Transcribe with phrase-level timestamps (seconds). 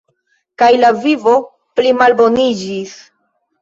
[0.61, 1.35] Kaj la vivo
[1.79, 3.01] plimalboniĝis.